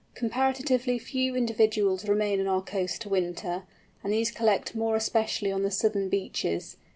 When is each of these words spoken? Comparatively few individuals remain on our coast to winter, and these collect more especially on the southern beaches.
Comparatively 0.15 0.97
few 0.97 1.35
individuals 1.35 2.07
remain 2.07 2.39
on 2.39 2.47
our 2.47 2.63
coast 2.63 3.01
to 3.03 3.09
winter, 3.09 3.65
and 4.03 4.11
these 4.11 4.31
collect 4.31 4.73
more 4.73 4.95
especially 4.95 5.51
on 5.51 5.61
the 5.61 5.69
southern 5.69 6.09
beaches. 6.09 6.75